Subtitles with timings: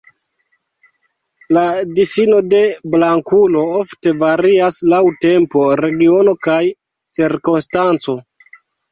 [1.55, 1.63] La
[1.97, 2.61] difino de
[2.95, 6.57] "blankulo" ofte varias laŭ tempo, regiono, kaj
[7.19, 8.17] cirkonstanco.